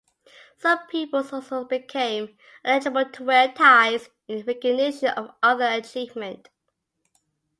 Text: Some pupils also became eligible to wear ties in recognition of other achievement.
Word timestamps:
Some 0.57 0.87
pupils 0.87 1.31
also 1.31 1.63
became 1.63 2.35
eligible 2.65 3.05
to 3.07 3.23
wear 3.23 3.51
ties 3.53 4.09
in 4.27 4.43
recognition 4.47 5.09
of 5.09 5.35
other 5.43 5.67
achievement. 5.67 6.49